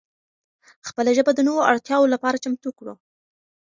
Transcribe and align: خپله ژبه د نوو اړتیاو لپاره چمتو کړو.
خپله 0.87 1.11
ژبه 1.17 1.31
د 1.35 1.39
نوو 1.47 1.67
اړتیاو 1.71 2.11
لپاره 2.13 2.41
چمتو 2.43 2.69
کړو. 2.77 2.93